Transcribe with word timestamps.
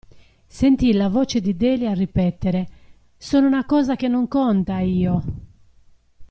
Sentì 0.47 0.93
la 0.93 1.09
voce 1.09 1.41
di 1.41 1.55
Delia 1.55 1.93
ripetere: 1.93 2.67
Sono 3.17 3.45
una 3.45 3.65
cosa 3.67 3.95
che 3.95 4.07
non 4.07 4.27
conta, 4.27 4.79
io! 4.79 5.21